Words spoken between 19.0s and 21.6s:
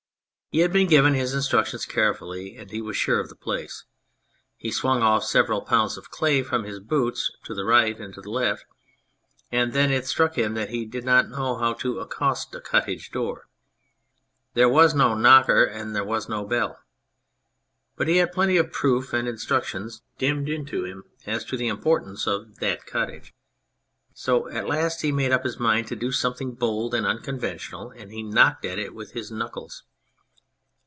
and instruction dinned into him as to